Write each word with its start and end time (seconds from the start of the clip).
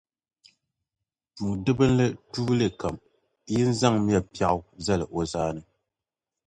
buŋdibbil’ 1.35 1.97
tuuli 2.31 2.67
kam, 2.79 2.95
yin’ 3.51 3.69
zaŋmiya 3.79 4.19
piɛɣu 4.33 4.59
zal’ 4.85 5.01
o 5.17 5.19
zaani. 5.31 5.61